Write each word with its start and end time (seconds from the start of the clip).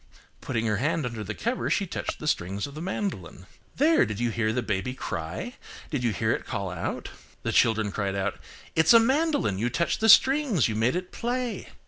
Putting 0.41 0.65
her 0.65 0.77
hand 0.77 1.05
under 1.05 1.23
the 1.23 1.35
cover, 1.35 1.69
she 1.69 1.85
touched 1.85 2.17
the 2.17 2.27
strings 2.27 2.65
of 2.65 2.73
the 2.73 2.81
mandolin. 2.81 3.45
"There! 3.75 4.03
did 4.03 4.19
you 4.19 4.31
hear 4.31 4.51
the 4.51 4.63
baby 4.63 4.95
cry? 4.95 5.57
Did 5.91 6.03
you 6.03 6.11
hear 6.11 6.31
it 6.31 6.43
call 6.43 6.71
out?" 6.71 7.09
The 7.43 7.51
children 7.51 7.91
cried 7.91 8.15
out–"It's 8.15 8.93
a 8.93 8.99
mandolin, 8.99 9.59
you 9.59 9.69
touched 9.69 9.99
the 9.99 10.09
strings, 10.09 10.67
you 10.67 10.73
made 10.73 10.95
it 10.95 11.11
play." 11.11 11.69